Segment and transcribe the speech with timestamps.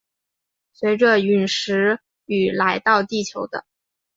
[0.73, 3.65] 随着殒石雨来到地球的。